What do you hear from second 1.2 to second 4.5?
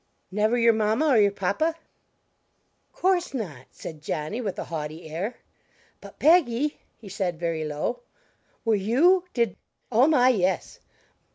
papa?" "Course not," said Johnny